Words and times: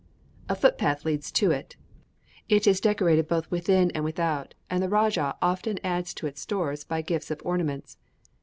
A 0.49 0.55
footpath 0.55 1.05
leads 1.05 1.31
to 1.33 1.51
it; 1.51 1.75
it 2.49 2.65
is 2.65 2.79
decorated 2.81 3.27
both 3.27 3.51
within 3.51 3.91
and 3.91 4.03
without, 4.03 4.55
and 4.67 4.81
the 4.81 4.89
rajah 4.89 5.35
often 5.43 5.77
adds 5.83 6.15
to 6.15 6.25
its 6.25 6.41
stores 6.41 6.83
by 6.83 7.03
gifts 7.03 7.29
of 7.29 7.39
ornaments. 7.45 7.99